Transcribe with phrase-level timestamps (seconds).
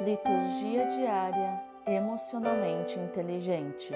[0.00, 3.92] Liturgia diária emocionalmente inteligente.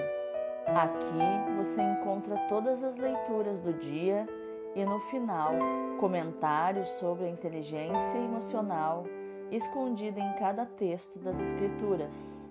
[0.67, 4.27] Aqui você encontra todas as leituras do dia
[4.75, 5.53] e no final
[6.01, 9.05] comentários sobre a inteligência emocional
[9.49, 12.49] escondida em cada texto das Escrituras.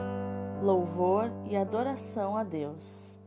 [0.63, 3.19] Louvor e adoração a Deus.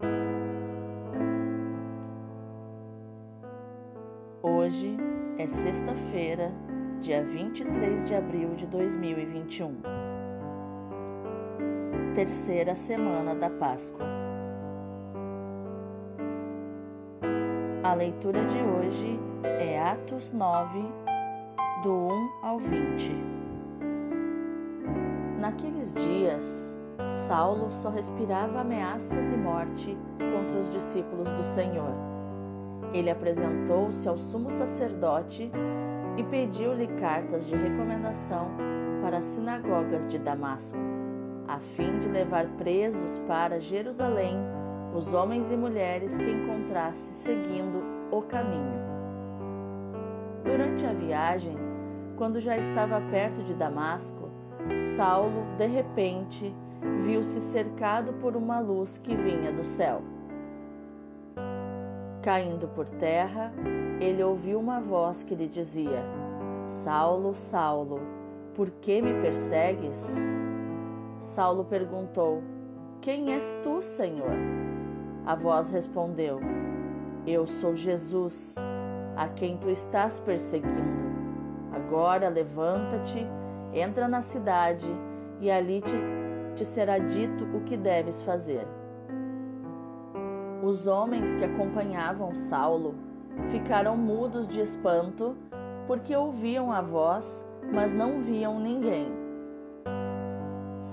[4.41, 4.97] Hoje
[5.37, 6.51] é sexta-feira,
[6.99, 9.94] dia 23 de abril de 2021.
[12.15, 14.05] Terceira semana da Páscoa.
[17.83, 20.79] A leitura de hoje é Atos 9,
[21.83, 23.11] do 1 ao 20.
[25.41, 31.91] Naqueles dias, Saulo só respirava ameaças e morte contra os discípulos do Senhor.
[32.93, 35.51] Ele apresentou-se ao sumo sacerdote
[36.15, 38.47] e pediu-lhe cartas de recomendação
[39.01, 40.79] para as sinagogas de Damasco,
[41.47, 44.37] a fim de levar presos para Jerusalém
[44.95, 48.79] os homens e mulheres que encontrasse seguindo o caminho.
[50.43, 51.57] Durante a viagem,
[52.15, 54.29] quando já estava perto de Damasco,
[54.95, 56.55] Saulo, de repente,
[57.03, 60.01] viu-se cercado por uma luz que vinha do céu.
[62.21, 63.53] Caindo por terra,
[63.99, 66.03] ele ouviu uma voz que lhe dizia:
[66.67, 68.01] Saulo, Saulo,
[68.55, 70.15] por que me persegues?
[71.25, 72.43] Saulo perguntou:
[73.01, 74.37] Quem és tu, Senhor?
[75.25, 76.39] A voz respondeu:
[77.25, 78.55] Eu sou Jesus,
[79.17, 81.03] a quem tu estás perseguindo.
[81.73, 83.25] Agora levanta-te,
[83.73, 84.87] entra na cidade
[85.41, 85.95] e ali te,
[86.55, 88.65] te será dito o que deves fazer.
[90.63, 92.95] Os homens que acompanhavam Saulo
[93.47, 95.35] ficaram mudos de espanto,
[95.87, 99.11] porque ouviam a voz, mas não viam ninguém.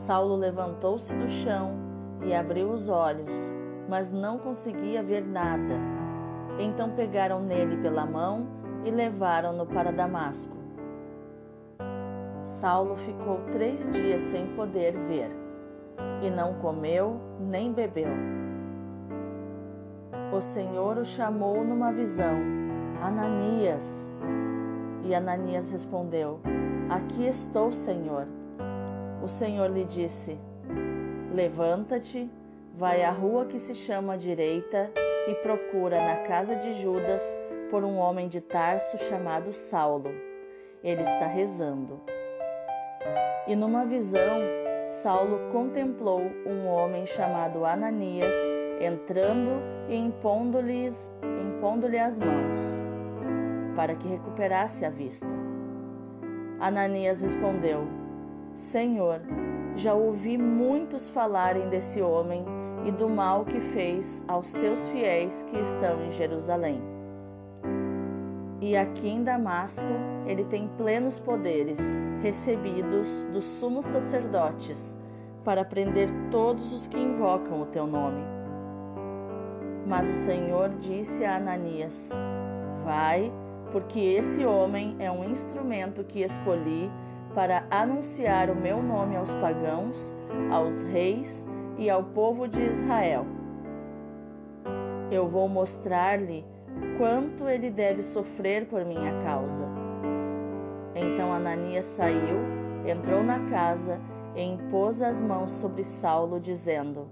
[0.03, 1.77] Saulo levantou-se do chão
[2.26, 3.32] e abriu os olhos,
[3.88, 5.78] mas não conseguia ver nada.
[6.59, 8.49] Então pegaram nele pela mão
[8.84, 10.56] e levaram-no para Damasco.
[12.43, 15.31] Saulo ficou três dias sem poder ver,
[16.21, 18.10] e não comeu nem bebeu.
[20.37, 22.41] O Senhor o chamou numa visão,
[23.00, 24.12] Ananias.
[25.05, 26.41] E Ananias respondeu:
[26.91, 28.26] Aqui estou, Senhor.
[29.22, 30.37] O Senhor lhe disse:
[31.33, 32.28] Levanta-te,
[32.75, 34.91] vai à rua que se chama Direita
[35.28, 37.22] e procura na casa de Judas
[37.71, 40.11] por um homem de Tarso chamado Saulo.
[40.82, 42.00] Ele está rezando.
[43.47, 44.41] E numa visão,
[44.84, 48.34] Saulo contemplou um homem chamado Ananias
[48.81, 49.50] entrando
[49.88, 50.88] e impondo-lhe
[51.41, 52.82] impondo as mãos,
[53.77, 55.28] para que recuperasse a vista.
[56.59, 58.01] Ananias respondeu:
[58.54, 59.20] Senhor,
[59.74, 62.44] já ouvi muitos falarem desse homem
[62.84, 66.82] e do mal que fez aos teus fiéis que estão em Jerusalém.
[68.60, 69.84] E aqui em Damasco
[70.26, 71.80] ele tem plenos poderes,
[72.22, 74.96] recebidos dos sumos sacerdotes,
[75.44, 78.22] para prender todos os que invocam o teu nome.
[79.86, 82.10] Mas o Senhor disse a Ananias:
[82.84, 83.32] Vai,
[83.72, 86.88] porque esse homem é um instrumento que escolhi
[87.34, 90.15] para anunciar o meu nome aos pagãos,
[90.50, 91.47] aos reis
[91.78, 93.26] e ao povo de Israel.
[95.10, 96.44] Eu vou mostrar-lhe
[96.98, 99.66] quanto ele deve sofrer por minha causa.
[100.94, 102.38] Então Ananias saiu,
[102.87, 103.99] entrou na casa
[104.34, 107.09] e impôs as mãos sobre Saulo, dizendo: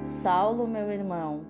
[0.00, 1.40] Saulo, meu irmão,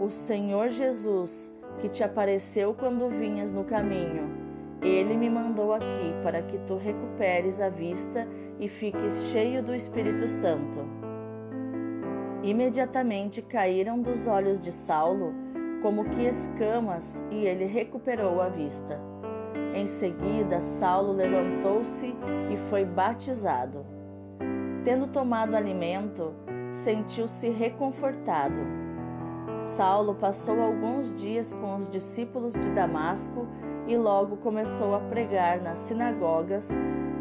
[0.00, 4.37] o Senhor Jesus, que te apareceu quando vinhas no caminho,
[4.82, 8.26] ele me mandou aqui para que tu recuperes a vista
[8.58, 10.86] e fiques cheio do Espírito Santo.
[12.42, 15.34] Imediatamente caíram dos olhos de Saulo
[15.82, 19.00] como que escamas e ele recuperou a vista.
[19.74, 22.14] Em seguida, Saulo levantou-se
[22.52, 23.84] e foi batizado.
[24.84, 26.34] Tendo tomado alimento,
[26.72, 28.88] sentiu-se reconfortado
[29.60, 33.46] Saulo passou alguns dias com os discípulos de Damasco
[33.88, 36.68] e logo começou a pregar nas sinagogas,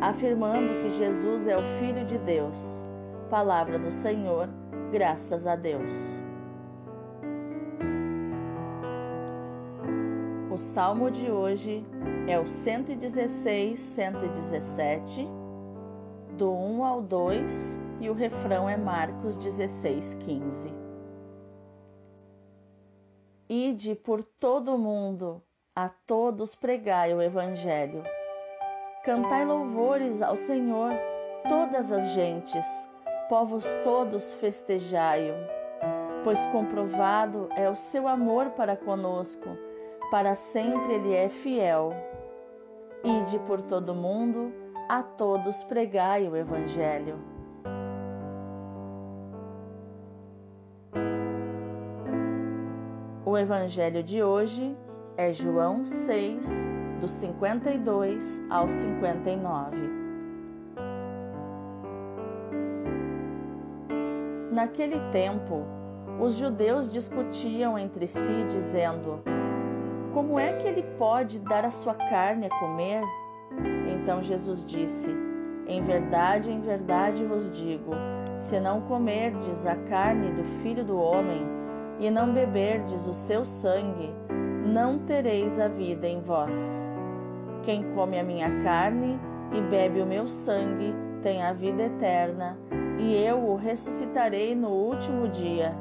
[0.01, 2.83] afirmando que Jesus é o Filho de Deus.
[3.29, 4.49] Palavra do Senhor,
[4.91, 6.19] graças a Deus.
[10.51, 11.85] O salmo de hoje
[12.27, 15.25] é o 116, 117,
[16.37, 20.73] do 1 ao 2, e o refrão é Marcos 16, 15.
[23.49, 25.41] Ide por todo o mundo,
[25.77, 28.03] a todos pregai o Evangelho.
[29.05, 30.91] Cantai louvores ao Senhor,
[31.47, 32.65] todas as gentes,
[33.29, 35.35] povos todos festejai-o,
[36.23, 39.47] pois comprovado é o seu amor para conosco,
[40.09, 41.93] para sempre ele é fiel.
[43.03, 44.51] Ide por todo o mundo,
[44.89, 47.19] a todos pregai o Evangelho.
[53.23, 54.75] O Evangelho de hoje
[55.17, 56.47] é João 6,
[57.01, 59.75] do 52 ao 59.
[64.51, 65.65] Naquele tempo,
[66.19, 69.23] os judeus discutiam entre si, dizendo:
[70.13, 73.01] Como é que ele pode dar a sua carne a comer?
[73.91, 75.09] Então Jesus disse:
[75.67, 77.91] Em verdade, em verdade vos digo:
[78.39, 81.41] se não comerdes a carne do filho do homem
[81.99, 84.13] e não beberdes o seu sangue,
[84.67, 86.85] não tereis a vida em vós.
[87.63, 89.19] Quem come a minha carne
[89.53, 90.93] e bebe o meu sangue
[91.23, 92.57] tem a vida eterna
[92.99, 95.73] e eu o ressuscitarei no último dia.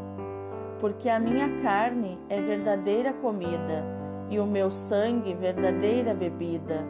[0.81, 3.85] Porque a minha carne é verdadeira comida
[4.31, 6.85] e o meu sangue verdadeira bebida.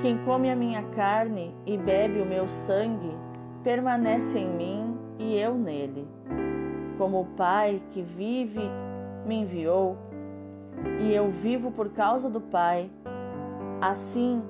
[0.00, 3.16] Quem come a minha carne e bebe o meu sangue
[3.64, 6.06] permanece em mim e eu nele.
[6.98, 8.62] Como o Pai que vive
[9.26, 9.96] me enviou,
[11.00, 12.90] e eu vivo por causa do Pai,
[13.80, 14.42] assim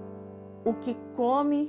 [0.65, 1.69] o que come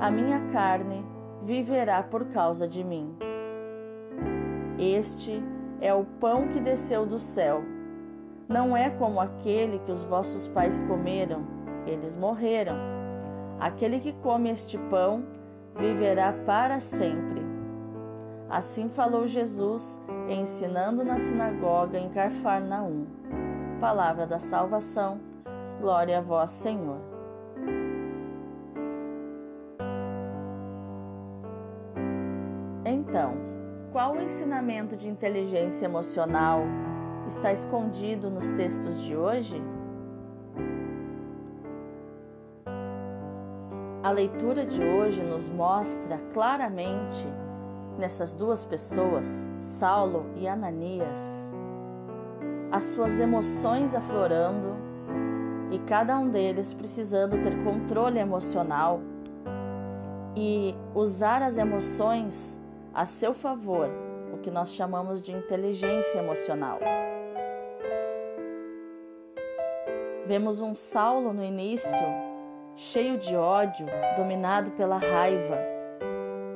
[0.00, 1.04] a minha carne
[1.42, 3.16] viverá por causa de mim.
[4.78, 5.42] Este
[5.80, 7.62] é o pão que desceu do céu.
[8.48, 11.44] Não é como aquele que os vossos pais comeram,
[11.86, 12.76] eles morreram.
[13.58, 15.24] Aquele que come este pão
[15.76, 17.42] viverá para sempre.
[18.48, 23.17] Assim falou Jesus, ensinando na sinagoga em Carfarnaum.
[23.80, 25.20] Palavra da salvação.
[25.80, 26.98] Glória a vós, Senhor.
[32.84, 33.34] Então,
[33.92, 36.62] qual o ensinamento de inteligência emocional
[37.28, 39.62] está escondido nos textos de hoje?
[44.02, 47.26] A leitura de hoje nos mostra claramente
[47.96, 51.52] nessas duas pessoas, Saulo e Ananias,
[52.70, 54.76] as suas emoções aflorando
[55.70, 59.00] e cada um deles precisando ter controle emocional
[60.36, 62.60] e usar as emoções
[62.94, 63.88] a seu favor,
[64.32, 66.78] o que nós chamamos de inteligência emocional.
[70.26, 72.06] Vemos um Saulo no início,
[72.76, 73.86] cheio de ódio,
[74.16, 75.58] dominado pela raiva,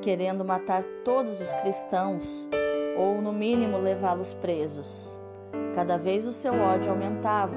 [0.02, 2.48] querendo matar todos os cristãos
[2.96, 5.21] ou, no mínimo, levá-los presos.
[5.74, 7.56] Cada vez o seu ódio aumentava,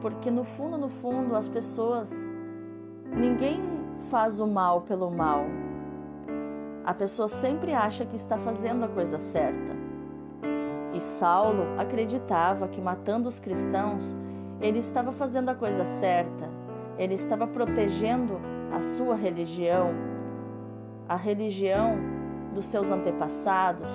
[0.00, 2.28] porque no fundo, no fundo, as pessoas,
[3.04, 3.62] ninguém
[4.10, 5.44] faz o mal pelo mal,
[6.84, 9.78] a pessoa sempre acha que está fazendo a coisa certa.
[10.92, 14.16] E Saulo acreditava que matando os cristãos,
[14.60, 16.48] ele estava fazendo a coisa certa,
[16.98, 18.40] ele estava protegendo
[18.72, 19.90] a sua religião,
[21.08, 21.96] a religião
[22.54, 23.92] dos seus antepassados,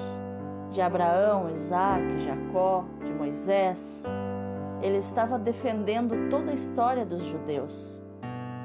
[0.71, 4.03] de Abraão, Isaac, Jacó, de Moisés.
[4.81, 8.01] Ele estava defendendo toda a história dos judeus.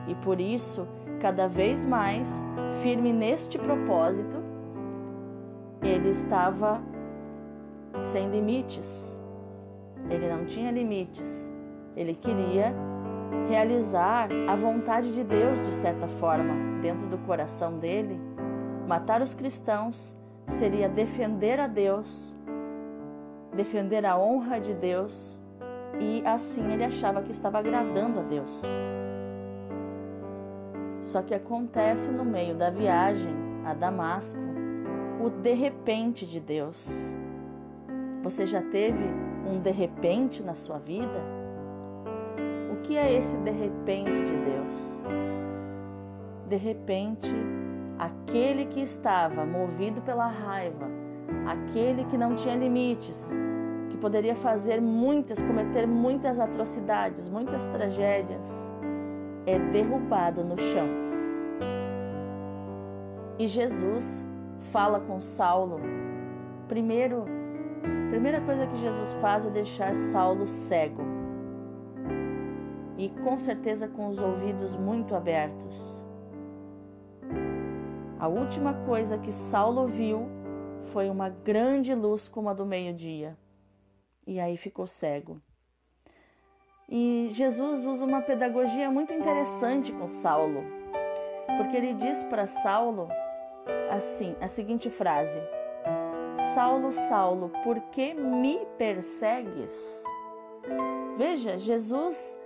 [0.06, 0.88] E por isso,
[1.21, 2.42] cada vez mais
[2.83, 4.37] firme neste propósito,
[5.83, 6.80] ele estava
[8.00, 9.19] sem limites.
[10.09, 11.50] Ele não tinha limites.
[11.97, 12.75] Ele queria
[13.49, 18.21] realizar a vontade de Deus de certa forma dentro do coração dele.
[18.88, 20.16] Matar os cristãos
[20.50, 22.37] seria defender a Deus,
[23.54, 25.40] defender a honra de Deus,
[25.99, 28.62] e assim ele achava que estava agradando a Deus.
[31.02, 34.40] Só que acontece no meio da viagem a Damasco
[35.23, 37.14] o de repente de Deus.
[38.23, 39.04] Você já teve
[39.47, 41.23] um de repente na sua vida?
[42.73, 45.02] O que é esse de repente de Deus?
[46.49, 47.30] De repente,
[48.00, 50.88] aquele que estava movido pela raiva,
[51.47, 53.37] aquele que não tinha limites,
[53.90, 58.71] que poderia fazer muitas, cometer muitas atrocidades, muitas tragédias,
[59.45, 60.88] é derrubado no chão.
[63.38, 64.25] E Jesus
[64.73, 65.78] fala com Saulo.
[66.69, 67.26] Primeiro,
[68.09, 71.02] primeira coisa que Jesus faz é deixar Saulo cego.
[72.97, 76.00] E com certeza com os ouvidos muito abertos.
[78.21, 80.29] A última coisa que Saulo viu
[80.93, 83.35] foi uma grande luz como a do meio-dia.
[84.27, 85.41] E aí ficou cego.
[86.87, 90.62] E Jesus usa uma pedagogia muito interessante com Saulo,
[91.57, 93.09] porque ele diz para Saulo
[93.91, 95.41] assim, a seguinte frase:
[96.55, 99.75] Saulo, Saulo, por que me persegues?
[101.17, 102.37] Veja, Jesus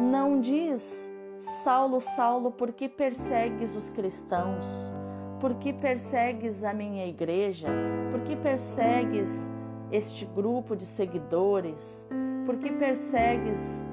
[0.00, 4.92] não diz Saulo, Saulo, por que persegues os cristãos?
[5.40, 7.68] Por que persegues a minha igreja?
[8.10, 9.48] Por que persegues
[9.92, 12.08] este grupo de seguidores?
[12.44, 13.84] Por que persegues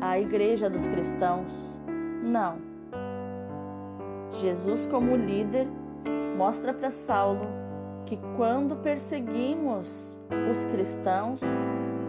[0.00, 1.78] a igreja dos cristãos?
[2.24, 2.58] Não.
[4.40, 5.68] Jesus, como líder,
[6.36, 7.46] mostra para Saulo
[8.06, 10.18] que quando perseguimos
[10.50, 11.40] os cristãos,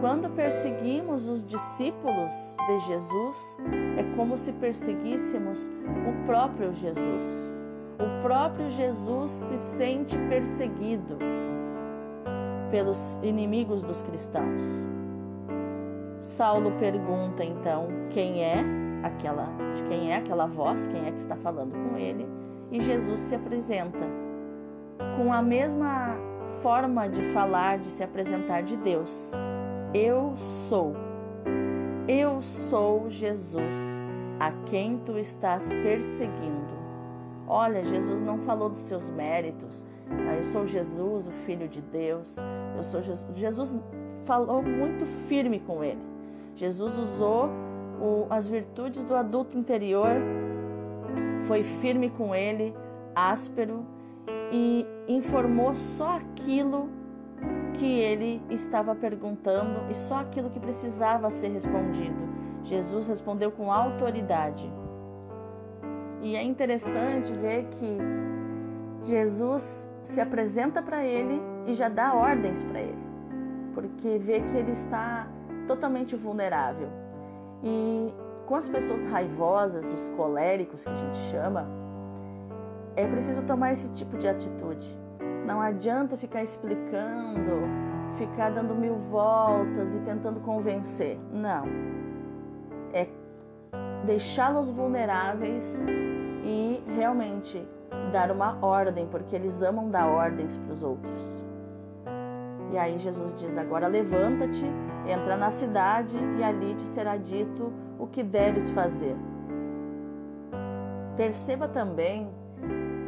[0.04, 2.30] quando perseguimos os discípulos
[2.66, 3.56] de Jesus,
[3.96, 5.72] é como se perseguíssemos
[6.06, 7.56] o próprio Jesus.
[7.94, 11.16] O próprio Jesus se sente perseguido
[12.70, 14.62] pelos inimigos dos cristãos.
[16.20, 18.56] Saulo pergunta então quem é
[19.02, 19.48] aquela,
[19.88, 22.28] quem é aquela voz, quem é que está falando com ele,
[22.70, 24.06] e Jesus se apresenta
[25.16, 26.14] com a mesma
[26.60, 29.34] forma de falar, de se apresentar de Deus.
[29.94, 30.34] Eu
[30.68, 30.92] sou.
[32.08, 34.00] Eu sou Jesus,
[34.40, 36.74] a quem tu estás perseguindo.
[37.46, 39.86] Olha, Jesus não falou dos seus méritos.
[40.10, 42.38] Ah, eu sou Jesus, o Filho de Deus.
[42.76, 43.24] Eu sou Jesus.
[43.38, 43.78] Jesus
[44.24, 46.02] falou muito firme com ele.
[46.56, 47.48] Jesus usou
[48.00, 50.10] o, as virtudes do adulto interior,
[51.46, 52.74] foi firme com ele,
[53.14, 53.86] áspero
[54.50, 56.88] e informou só aquilo
[57.74, 62.16] que ele estava perguntando e só aquilo que precisava ser respondido.
[62.62, 64.70] Jesus respondeu com autoridade.
[66.22, 67.98] E é interessante ver que
[69.02, 73.04] Jesus se apresenta para ele e já dá ordens para ele,
[73.74, 75.28] porque vê que ele está
[75.66, 76.88] totalmente vulnerável.
[77.62, 78.12] E
[78.46, 81.66] com as pessoas raivosas, os coléricos que a gente chama,
[82.96, 85.03] é preciso tomar esse tipo de atitude.
[85.46, 87.68] Não adianta ficar explicando,
[88.16, 91.18] ficar dando mil voltas e tentando convencer.
[91.32, 91.64] Não.
[92.92, 93.06] É
[94.04, 95.84] deixá-los vulneráveis
[96.44, 97.66] e realmente
[98.12, 101.44] dar uma ordem, porque eles amam dar ordens para os outros.
[102.72, 104.64] E aí Jesus diz: Agora levanta-te,
[105.06, 109.16] entra na cidade e ali te será dito o que deves fazer.
[111.16, 112.28] Perceba também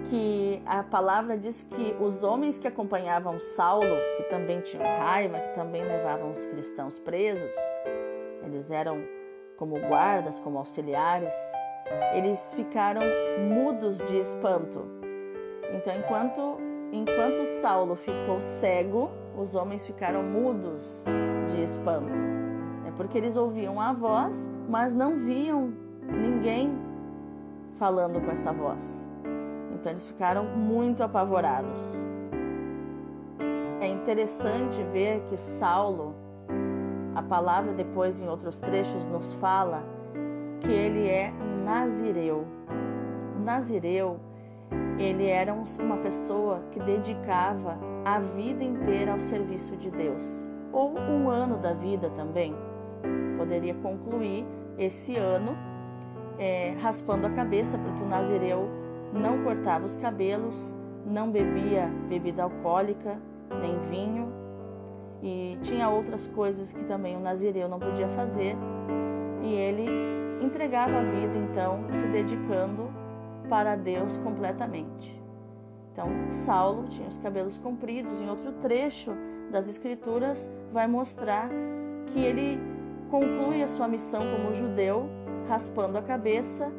[0.09, 5.55] que a palavra diz que os homens que acompanhavam Saulo, que também tinham raiva, que
[5.55, 7.55] também levavam os cristãos presos,
[8.45, 9.03] eles eram
[9.57, 11.35] como guardas, como auxiliares,
[12.15, 13.03] eles ficaram
[13.49, 14.85] mudos de espanto.
[15.73, 16.59] Então, enquanto
[16.93, 21.05] enquanto Saulo ficou cego, os homens ficaram mudos
[21.49, 22.13] de espanto,
[22.87, 25.73] é porque eles ouviam a voz, mas não viam
[26.03, 26.79] ninguém
[27.77, 29.09] falando com essa voz.
[29.87, 32.05] Então eles ficaram muito apavorados.
[33.81, 36.13] É interessante ver que Saulo,
[37.15, 39.85] a palavra depois em outros trechos nos fala
[40.61, 41.33] que ele é
[41.65, 42.45] nazireu.
[43.37, 44.19] O nazireu,
[44.99, 51.31] ele era uma pessoa que dedicava a vida inteira ao serviço de Deus, ou um
[51.31, 52.57] ano da vida também.
[53.39, 54.45] Poderia concluir
[54.77, 55.57] esse ano
[56.41, 58.76] é, raspando a cabeça, porque o nazireu
[59.17, 63.19] não cortava os cabelos, não bebia bebida alcoólica,
[63.61, 64.33] nem vinho,
[65.23, 68.57] e tinha outras coisas que também o nazireu não podia fazer,
[69.43, 69.87] e ele
[70.41, 72.91] entregava a vida então, se dedicando
[73.49, 75.23] para Deus completamente.
[75.93, 79.13] Então, Saulo tinha os cabelos compridos, em outro trecho
[79.51, 81.49] das Escrituras vai mostrar
[82.07, 82.61] que ele
[83.11, 85.09] conclui a sua missão como judeu,
[85.49, 86.71] raspando a cabeça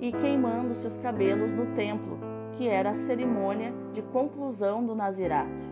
[0.00, 2.18] e queimando seus cabelos no templo,
[2.52, 5.64] que era a cerimônia de conclusão do nazirato.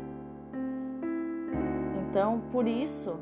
[2.08, 3.18] Então, por isso,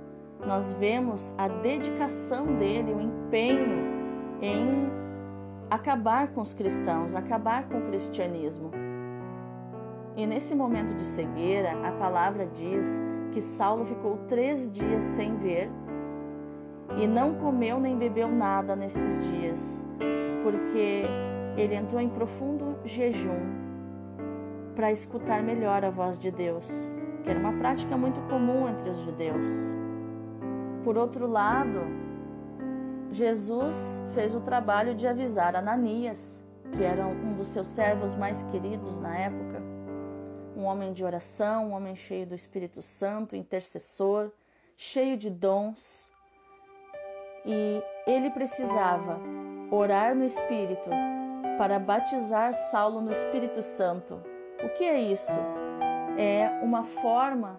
[0.47, 4.03] nós vemos a dedicação dele, o empenho
[4.41, 4.91] em
[5.71, 8.71] acabar com os cristãos, acabar com o cristianismo.
[10.17, 15.71] E nesse momento de cegueira, a palavra diz que Saulo ficou três dias sem ver
[16.99, 19.85] e não comeu nem bebeu nada nesses dias,
[20.43, 21.05] porque
[21.57, 23.63] ele entrou em profundo jejum
[24.75, 26.69] para escutar melhor a voz de Deus,
[27.23, 29.47] que era uma prática muito comum entre os judeus.
[30.83, 31.81] Por outro lado,
[33.11, 38.99] Jesus fez o trabalho de avisar Ananias, que era um dos seus servos mais queridos
[38.99, 39.63] na época,
[40.57, 44.31] um homem de oração, um homem cheio do Espírito Santo, intercessor,
[44.77, 46.11] cheio de dons.
[47.45, 49.21] E ele precisava
[49.73, 50.91] orar no Espírito
[51.57, 54.21] para batizar Saulo no Espírito Santo.
[54.63, 55.39] O que é isso?
[56.19, 57.59] É uma forma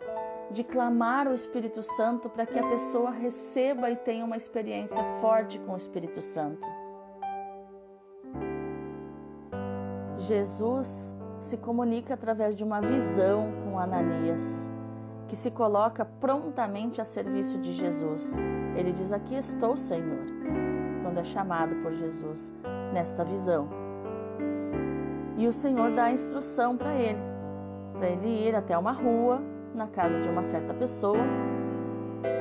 [0.52, 5.58] de clamar o Espírito Santo para que a pessoa receba e tenha uma experiência forte
[5.60, 6.68] com o Espírito Santo.
[10.18, 14.70] Jesus se comunica através de uma visão com Ananias,
[15.28, 18.36] que se coloca prontamente a serviço de Jesus.
[18.78, 20.24] Ele diz: Aqui estou, Senhor,
[21.14, 22.52] quando é chamado por Jesus
[22.92, 23.68] nesta visão.
[25.38, 27.22] E o Senhor dá a instrução para ele,
[27.94, 29.40] para ele ir até uma rua
[29.76, 31.24] na casa de uma certa pessoa,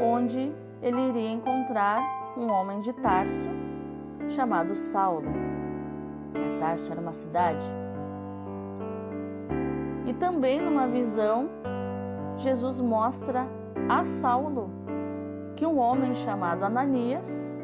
[0.03, 0.51] onde
[0.81, 2.01] ele iria encontrar
[2.35, 3.51] um homem de Tarso
[4.29, 5.29] chamado Saulo.
[6.35, 7.67] E Tarso era uma cidade.
[10.07, 11.51] E também numa visão,
[12.39, 13.47] Jesus mostra
[13.87, 14.71] a Saulo
[15.57, 17.55] que um homem chamado Ananias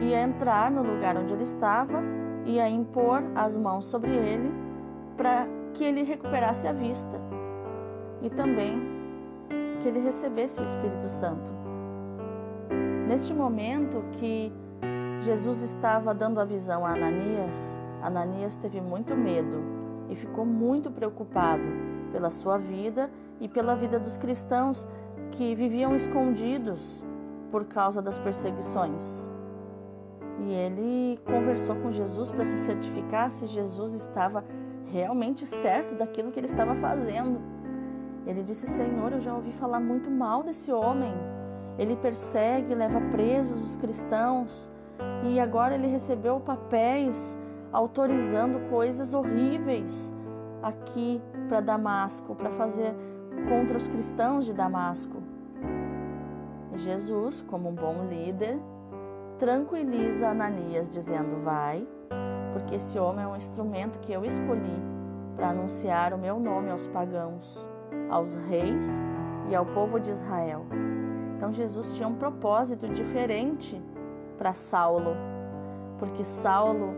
[0.00, 2.02] ia entrar no lugar onde ele estava,
[2.44, 4.52] ia impor as mãos sobre ele
[5.16, 7.20] para que ele recuperasse a vista.
[8.22, 8.80] E também
[9.80, 11.52] que ele recebesse o Espírito Santo.
[13.06, 14.52] Neste momento que
[15.20, 19.62] Jesus estava dando a visão a Ananias, Ananias teve muito medo
[20.08, 21.64] e ficou muito preocupado
[22.12, 24.86] pela sua vida e pela vida dos cristãos
[25.30, 27.04] que viviam escondidos
[27.50, 29.28] por causa das perseguições.
[30.40, 34.44] E ele conversou com Jesus para se certificar se Jesus estava
[34.90, 37.40] realmente certo daquilo que ele estava fazendo.
[38.26, 41.14] Ele disse: Senhor, eu já ouvi falar muito mal desse homem.
[41.78, 44.70] Ele persegue, leva presos os cristãos
[45.24, 47.38] e agora ele recebeu papéis
[47.72, 50.12] autorizando coisas horríveis
[50.62, 52.94] aqui para Damasco, para fazer
[53.48, 55.22] contra os cristãos de Damasco.
[56.74, 58.58] Jesus, como um bom líder,
[59.38, 61.86] tranquiliza Ananias, dizendo: Vai,
[62.52, 64.82] porque esse homem é um instrumento que eu escolhi
[65.36, 67.68] para anunciar o meu nome aos pagãos
[68.10, 68.98] aos reis
[69.48, 70.64] e ao povo de Israel.
[71.36, 73.80] Então Jesus tinha um propósito diferente
[74.36, 75.16] para Saulo,
[75.98, 76.94] porque Saulo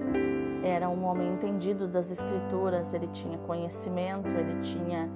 [0.62, 5.08] era um homem entendido das Escrituras, ele tinha conhecimento, ele tinha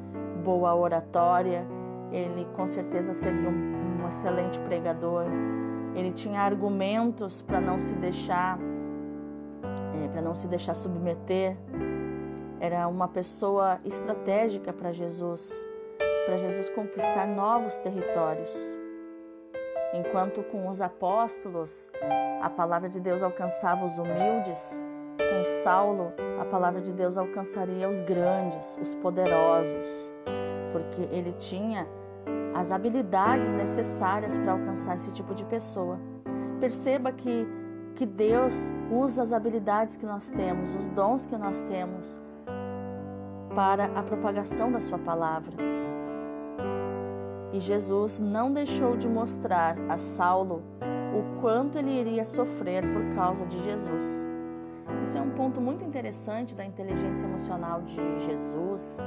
[0.42, 1.66] boa oratória,
[2.10, 5.24] ele com certeza seria um, um excelente pregador,
[5.94, 8.58] ele tinha argumentos para não se deixar,
[10.02, 11.56] é, para não se deixar submeter.
[12.60, 15.52] Era uma pessoa estratégica para Jesus
[16.24, 18.50] para Jesus conquistar novos territórios.
[19.92, 21.90] Enquanto com os apóstolos
[22.42, 24.82] a palavra de Deus alcançava os humildes,
[25.18, 30.12] com Saulo a palavra de Deus alcançaria os grandes, os poderosos,
[30.72, 31.86] porque ele tinha
[32.54, 35.98] as habilidades necessárias para alcançar esse tipo de pessoa.
[36.60, 37.46] Perceba que,
[37.96, 42.22] que Deus usa as habilidades que nós temos, os dons que nós temos,
[43.54, 45.56] para a propagação da Sua palavra.
[47.52, 50.62] E Jesus não deixou de mostrar a Saulo
[51.12, 54.28] o quanto ele iria sofrer por causa de Jesus.
[55.02, 58.98] Isso é um ponto muito interessante da inteligência emocional de Jesus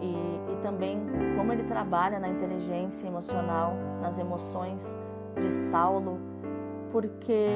[0.00, 1.00] e, e também
[1.36, 4.96] como ele trabalha na inteligência emocional, nas emoções
[5.40, 6.18] de Saulo,
[6.92, 7.48] porque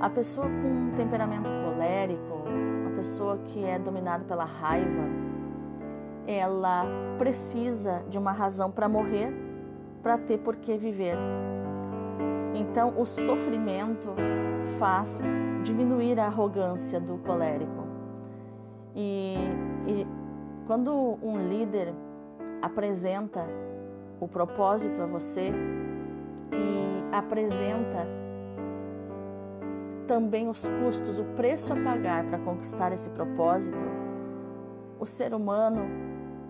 [0.00, 2.44] a pessoa com um temperamento colérico,
[2.86, 5.04] a pessoa que é dominada pela raiva,
[6.26, 6.84] ela
[7.18, 9.32] precisa de uma razão para morrer,
[10.02, 11.16] para ter por que viver.
[12.54, 14.14] Então, o sofrimento
[14.78, 15.20] faz
[15.62, 17.86] diminuir a arrogância do colérico.
[18.94, 19.36] E,
[19.86, 20.06] e
[20.66, 21.94] quando um líder
[22.60, 23.46] apresenta
[24.20, 25.52] o propósito a você
[26.52, 28.06] e apresenta
[30.06, 33.76] também os custos, o preço a pagar para conquistar esse propósito,
[34.98, 35.82] o ser humano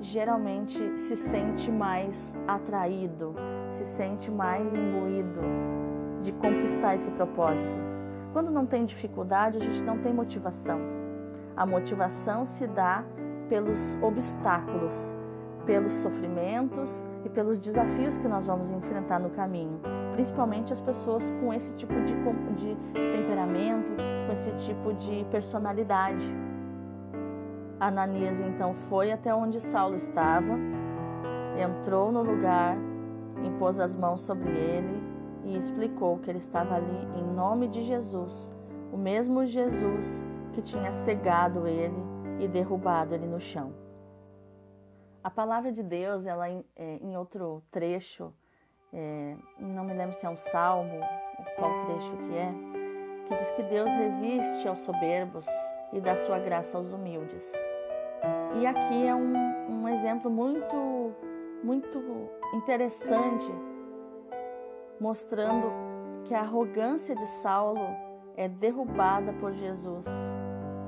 [0.00, 3.34] geralmente se sente mais atraído,
[3.70, 5.40] se sente mais imbuído
[6.22, 7.74] de conquistar esse propósito.
[8.32, 10.78] Quando não tem dificuldade, a gente não tem motivação.
[11.56, 13.02] A motivação se dá
[13.48, 15.14] pelos obstáculos,
[15.64, 19.80] pelos sofrimentos e pelos desafios que nós vamos enfrentar no caminho,
[20.12, 22.14] principalmente as pessoas com esse tipo de,
[22.54, 26.24] de, de temperamento, com esse tipo de personalidade.
[27.78, 30.54] Ananias então foi até onde Saulo estava,
[31.58, 32.76] entrou no lugar,
[33.44, 35.02] impôs as mãos sobre ele
[35.44, 38.52] e explicou que ele estava ali em nome de Jesus,
[38.92, 42.05] o mesmo Jesus que tinha cegado ele
[42.38, 43.72] e derrubado ele no chão.
[45.22, 48.32] A palavra de Deus, ela é, em outro trecho,
[48.92, 51.00] é, não me lembro se é um salmo,
[51.56, 52.54] qual trecho que é,
[53.26, 55.46] que diz que Deus resiste aos soberbos
[55.92, 57.52] e dá sua graça aos humildes.
[58.60, 59.34] E aqui é um,
[59.68, 61.12] um exemplo muito,
[61.62, 63.52] muito interessante,
[65.00, 65.72] mostrando
[66.24, 67.96] que a arrogância de Saulo
[68.36, 70.06] é derrubada por Jesus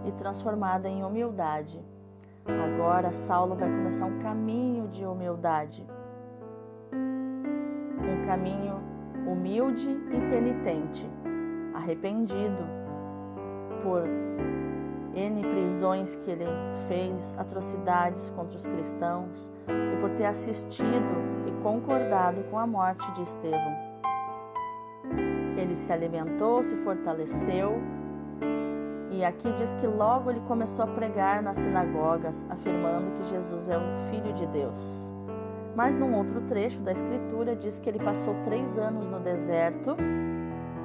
[0.05, 1.81] e transformada em humildade.
[2.47, 5.87] Agora Saulo vai começar um caminho de humildade.
[6.93, 8.81] Um caminho
[9.27, 11.09] humilde e penitente,
[11.75, 12.65] arrependido
[13.83, 14.05] por
[15.15, 16.47] N prisões que ele
[16.87, 23.23] fez, atrocidades contra os cristãos e por ter assistido e concordado com a morte de
[23.23, 23.77] Estevão.
[25.57, 27.81] Ele se alimentou, se fortaleceu
[29.11, 33.77] e aqui diz que logo ele começou a pregar nas sinagogas, afirmando que Jesus é
[33.77, 35.13] o Filho de Deus.
[35.75, 39.97] Mas num outro trecho da Escritura diz que ele passou três anos no deserto,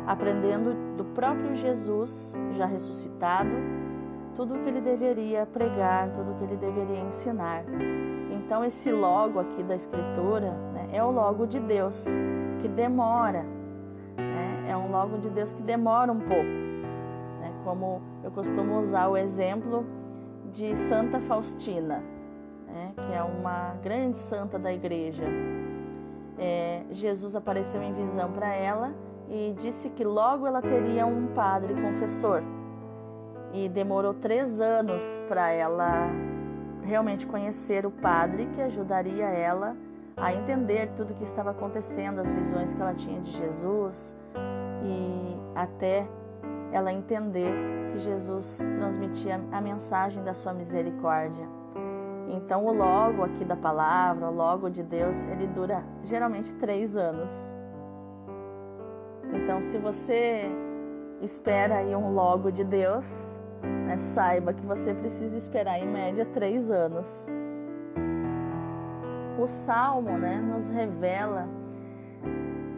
[0.08, 3.52] aprendendo do próprio Jesus, já ressuscitado,
[4.36, 7.64] tudo o que ele deveria pregar, tudo o que ele deveria ensinar.
[8.32, 12.06] Então, esse logo aqui da Escritura né, é o logo de Deus,
[12.62, 13.44] que demora.
[14.18, 16.63] Né, é um logo de Deus que demora um pouco
[17.64, 19.86] como eu costumo usar o exemplo
[20.52, 22.04] de Santa Faustina,
[22.68, 25.24] né, que é uma grande santa da igreja.
[26.38, 28.94] É, Jesus apareceu em visão para ela
[29.30, 32.44] e disse que logo ela teria um padre confessor.
[33.54, 36.10] E demorou três anos para ela
[36.84, 39.76] realmente conhecer o padre que ajudaria ela
[40.18, 44.16] a entender tudo o que estava acontecendo, as visões que ela tinha de Jesus
[44.84, 46.08] e até
[46.74, 47.54] ela entender
[47.92, 51.48] que Jesus transmitia a mensagem da sua misericórdia.
[52.28, 57.30] Então, o logo aqui da palavra, o logo de Deus, ele dura geralmente três anos.
[59.32, 60.50] Então, se você
[61.22, 66.72] espera aí um logo de Deus, né, saiba que você precisa esperar em média três
[66.72, 67.08] anos.
[69.40, 71.48] O Salmo né, nos revela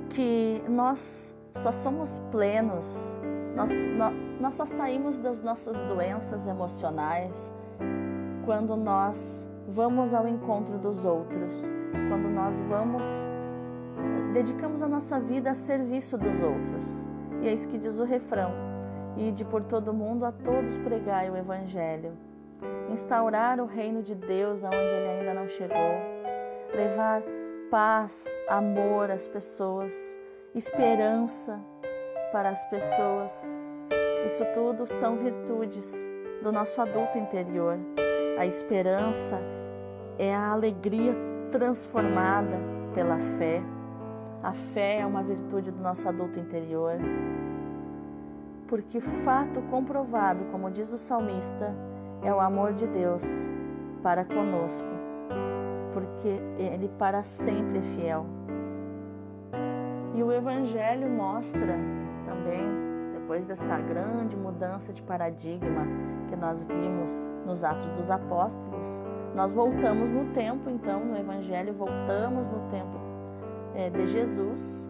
[0.09, 3.15] que nós só somos plenos
[3.55, 3.71] nós,
[4.39, 7.53] nós, só saímos das nossas doenças emocionais
[8.45, 11.71] quando nós vamos ao encontro dos outros,
[12.09, 13.05] quando nós vamos,
[14.33, 17.07] dedicamos a nossa vida a serviço dos outros.
[17.41, 18.51] E é isso que diz o refrão:
[19.17, 22.11] Ide por todo mundo, a todos pregai o Evangelho.
[22.91, 25.75] Instaurar o reino de Deus aonde ele ainda não chegou.
[26.75, 27.23] Levar
[27.71, 30.17] paz, amor às pessoas,
[30.53, 31.59] esperança
[32.35, 33.57] para as pessoas.
[34.25, 36.11] Isso tudo são virtudes
[36.43, 37.79] do nosso adulto interior.
[38.37, 39.39] A esperança
[40.19, 41.15] é a alegria
[41.49, 42.57] transformada
[42.93, 43.63] pela fé.
[44.43, 46.97] A fé é uma virtude do nosso adulto interior.
[48.67, 51.73] Porque fato comprovado, como diz o salmista,
[52.21, 53.49] é o amor de Deus
[54.03, 54.89] para conosco,
[55.93, 58.25] porque Ele para sempre é fiel.
[60.13, 61.77] E o Evangelho mostra
[62.45, 62.61] também,
[63.13, 65.87] depois dessa grande mudança de paradigma
[66.29, 69.03] que nós vimos nos Atos dos Apóstolos,
[69.35, 72.97] nós voltamos no tempo, então, no Evangelho, voltamos no tempo
[73.73, 74.89] é, de Jesus,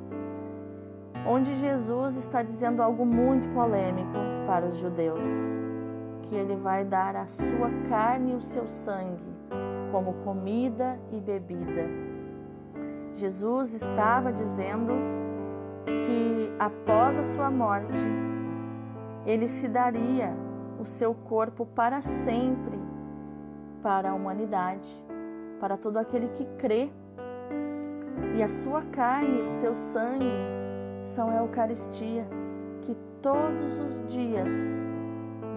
[1.26, 5.26] onde Jesus está dizendo algo muito polêmico para os judeus,
[6.24, 9.24] que ele vai dar a sua carne e o seu sangue
[9.92, 11.88] como comida e bebida.
[13.16, 14.92] Jesus estava dizendo
[15.86, 17.98] que após a sua morte,
[19.26, 20.34] ele se daria
[20.80, 22.86] o seu corpo para sempre
[23.86, 24.90] para a humanidade,
[25.60, 26.90] para todo aquele que crê.
[28.36, 30.26] E a sua carne o seu sangue
[31.04, 32.26] são a Eucaristia,
[32.82, 34.52] que todos os dias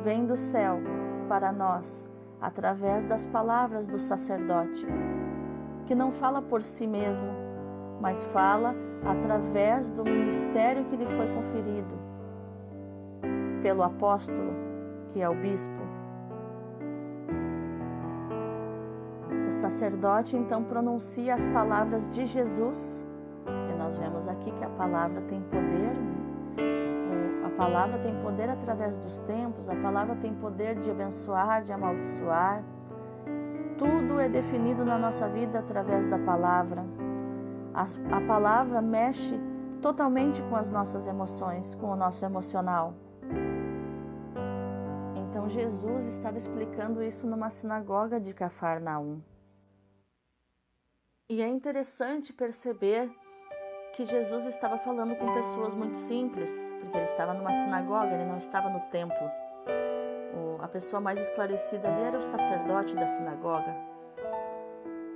[0.05, 0.79] vem do céu
[1.27, 2.07] para nós,
[2.39, 4.87] através das palavras do sacerdote,
[5.87, 7.29] que não fala por si mesmo,
[7.99, 11.95] mas fala através do ministério que lhe foi conferido
[13.63, 14.53] pelo apóstolo,
[15.13, 15.89] que é o bispo.
[19.47, 23.05] O sacerdote então pronuncia as palavras de Jesus,
[23.67, 25.95] que nós vemos aqui que a palavra tem poder,
[26.57, 27.47] né?
[27.47, 32.63] a palavra tem poder através dos tempos, a palavra tem poder de abençoar, de amaldiçoar.
[33.79, 36.85] Tudo é definido na nossa vida através da palavra.
[37.79, 37.85] A,
[38.17, 39.39] a palavra mexe
[39.81, 42.93] totalmente com as nossas emoções, com o nosso emocional.
[45.15, 49.23] Então Jesus estava explicando isso numa sinagoga de Cafarnaum.
[51.29, 53.09] E é interessante perceber
[53.95, 58.39] que Jesus estava falando com pessoas muito simples, porque ele estava numa sinagoga, ele não
[58.39, 59.31] estava no templo.
[60.61, 63.88] A pessoa mais esclarecida ali era o sacerdote da sinagoga.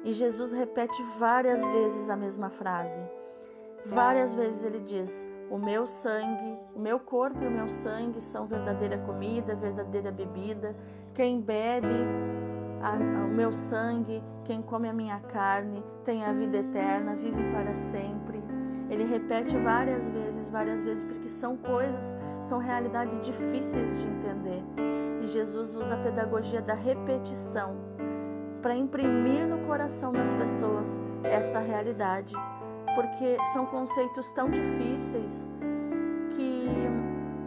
[0.05, 3.01] E Jesus repete várias vezes a mesma frase.
[3.87, 8.47] Várias vezes ele diz: O meu sangue, o meu corpo e o meu sangue são
[8.47, 10.77] verdadeira comida, verdadeira bebida.
[11.15, 11.87] Quem bebe
[12.81, 17.43] a, a, o meu sangue, quem come a minha carne, tem a vida eterna, vive
[17.53, 18.43] para sempre.
[18.91, 24.63] Ele repete várias vezes, várias vezes, porque são coisas, são realidades difíceis de entender.
[25.23, 27.92] E Jesus usa a pedagogia da repetição
[28.63, 32.35] para imprimir no coração das pessoas essa realidade,
[32.95, 35.51] porque são conceitos tão difíceis
[36.31, 36.69] que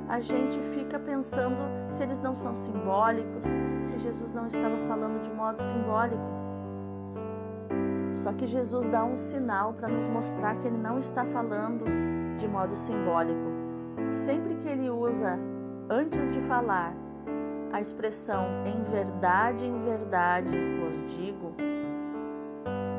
[0.10, 3.46] a gente fica pensando se eles não são simbólicos,
[3.82, 6.36] se Jesus não estava falando de modo simbólico.
[8.14, 11.86] Só que Jesus dá um sinal para nos mostrar que ele não está falando
[12.38, 13.56] de modo simbólico.
[14.10, 15.40] Sempre que ele usa,
[15.90, 16.94] antes de falar,
[17.76, 21.54] a expressão em verdade, em verdade vos digo,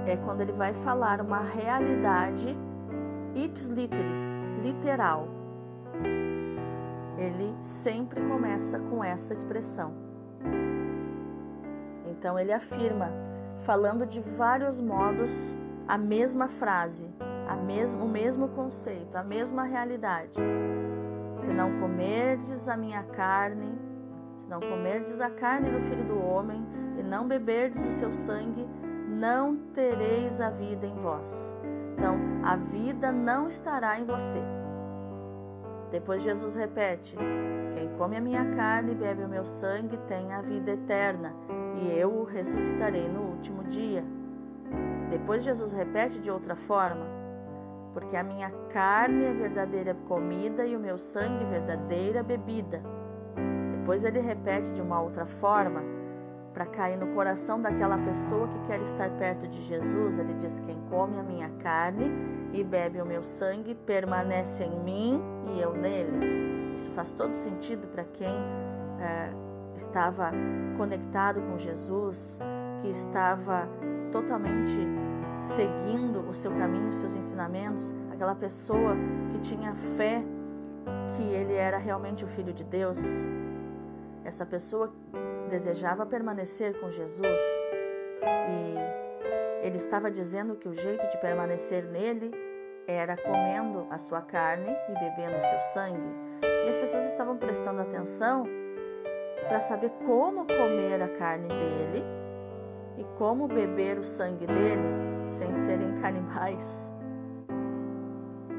[0.07, 2.55] é quando ele vai falar uma realidade
[3.35, 5.29] ips literis, literal.
[7.17, 9.95] Ele sempre começa com essa expressão.
[12.05, 13.11] Então ele afirma
[13.65, 15.57] falando de vários modos
[15.89, 17.09] a mesma frase,
[17.49, 20.39] a mesmo, o mesmo conceito, a mesma realidade.
[21.35, 23.86] Se não comerdes a minha carne,
[24.39, 26.67] se não comerdes a carne do filho do homem
[26.99, 28.67] e não beberdes o seu sangue,
[29.09, 31.55] não tereis a vida em vós.
[31.97, 34.41] Então, a vida não estará em você.
[35.91, 37.17] Depois Jesus repete:
[37.75, 41.35] Quem come a minha carne e bebe o meu sangue tem a vida eterna,
[41.77, 44.05] e eu o ressuscitarei no último dia.
[45.11, 47.07] Depois Jesus repete de outra forma:
[47.95, 52.83] Porque a minha carne é verdadeira comida e o meu sangue verdadeira bebida.
[53.87, 55.81] Depois ele repete de uma outra forma,
[56.53, 60.19] para cair no coração daquela pessoa que quer estar perto de Jesus.
[60.19, 62.11] Ele diz: Quem come a minha carne
[62.53, 65.23] e bebe o meu sangue permanece em mim
[65.55, 66.75] e eu nele.
[66.75, 68.35] Isso faz todo sentido para quem
[68.99, 69.31] é,
[69.77, 70.33] estava
[70.77, 72.41] conectado com Jesus,
[72.83, 73.69] que estava
[74.11, 74.77] totalmente
[75.39, 78.97] seguindo o seu caminho, os seus ensinamentos, aquela pessoa
[79.31, 80.25] que tinha fé
[81.17, 83.25] que ele era realmente o filho de Deus.
[84.27, 84.93] Essa pessoa
[85.49, 87.41] desejava permanecer com Jesus
[88.25, 92.33] e ele estava dizendo que o jeito de permanecer nele
[92.89, 96.13] era comendo a sua carne e bebendo o seu sangue.
[96.43, 98.45] E as pessoas estavam prestando atenção
[99.49, 102.05] para saber como comer a carne dele
[102.99, 104.83] e como beber o sangue dele
[105.25, 106.93] sem serem canibais.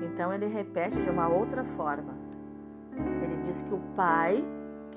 [0.02, 2.16] Então ele repete de uma outra forma.
[3.22, 4.42] Ele diz que o Pai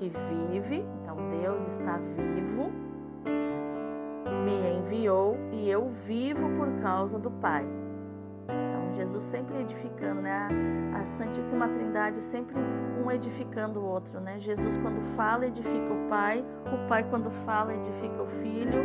[0.01, 2.73] que vive, então Deus está vivo,
[4.47, 7.67] me enviou e eu vivo por causa do Pai.
[8.45, 10.49] Então Jesus sempre edificando, né?
[10.99, 12.57] A Santíssima Trindade sempre
[13.05, 14.39] um edificando o outro, né?
[14.39, 18.83] Jesus quando fala edifica o Pai, o Pai quando fala edifica o Filho,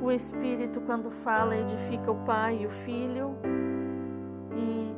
[0.00, 3.34] o Espírito quando fala edifica o Pai e o Filho.
[4.56, 4.94] E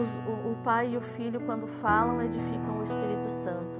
[0.00, 3.79] os, o, o Pai e o Filho quando falam edificam o Espírito Santo.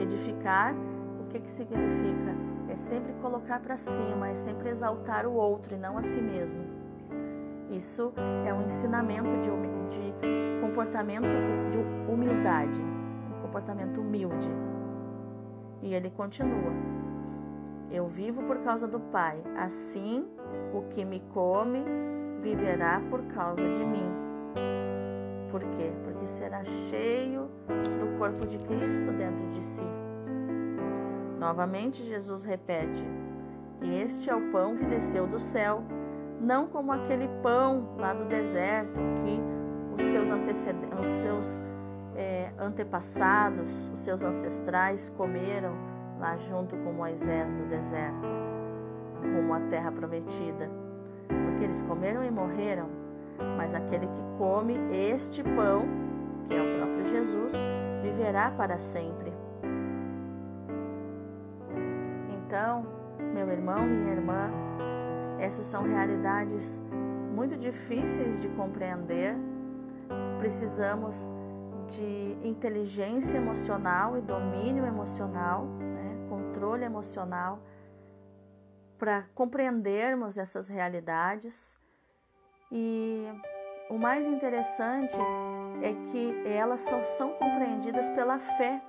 [0.00, 0.74] Edificar,
[1.20, 2.34] o que que significa?
[2.68, 6.60] É sempre colocar para cima, é sempre exaltar o outro e não a si mesmo.
[7.70, 8.12] Isso
[8.46, 11.28] é um ensinamento de, de comportamento
[11.70, 14.50] de humildade, um comportamento humilde.
[15.82, 16.72] E ele continua:
[17.90, 20.26] Eu vivo por causa do Pai, assim
[20.72, 21.84] o que me come
[22.42, 24.10] viverá por causa de mim.
[25.50, 25.92] Por quê?
[26.04, 29.84] Porque será cheio do corpo de Cristo dentro de si.
[31.38, 33.04] Novamente, Jesus repete:
[33.82, 35.82] Este é o pão que desceu do céu
[36.40, 39.40] não como aquele pão lá do deserto que
[39.94, 41.62] os seus, antecedentes, os seus
[42.16, 45.74] é, antepassados, os seus ancestrais comeram
[46.18, 48.26] lá junto com Moisés no deserto,
[49.22, 50.70] rumo à terra prometida.
[51.28, 52.88] Porque eles comeram e morreram,
[53.56, 55.86] mas aquele que come este pão,
[56.46, 57.54] que é o próprio Jesus,
[58.02, 59.32] viverá para sempre.
[62.46, 62.86] Então,
[63.32, 64.50] meu irmão, minha irmã,
[65.38, 66.82] essas são realidades
[67.34, 69.36] muito difíceis de compreender.
[70.38, 71.32] Precisamos
[71.88, 76.26] de inteligência emocional e domínio emocional, né?
[76.28, 77.60] controle emocional,
[78.98, 81.79] para compreendermos essas realidades.
[82.72, 83.26] E
[83.88, 85.16] o mais interessante
[85.82, 88.80] é que elas são, são compreendidas pela fé,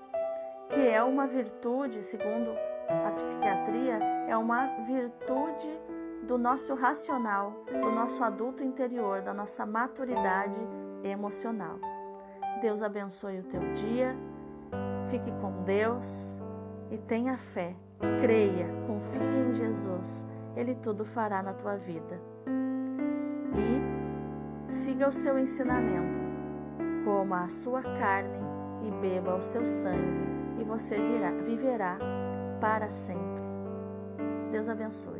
[0.70, 2.52] que é uma virtude, segundo
[2.88, 5.70] A psiquiatria é uma virtude
[6.24, 10.60] do nosso racional, do nosso adulto interior, da nossa maturidade
[11.04, 11.80] emocional.
[12.62, 14.16] Deus abençoe o teu dia,
[15.10, 16.38] fique com Deus
[16.92, 17.76] e tenha fé,
[18.22, 22.31] creia, confie em Jesus, Ele tudo fará na tua vida.
[23.54, 26.20] E siga o seu ensinamento,
[27.04, 28.40] coma a sua carne
[28.88, 31.98] e beba o seu sangue, e você virá, viverá
[32.60, 33.42] para sempre.
[34.52, 35.20] Deus abençoe.